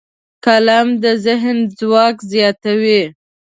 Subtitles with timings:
[0.45, 3.01] قلم د ذهن ځواک زیاتوي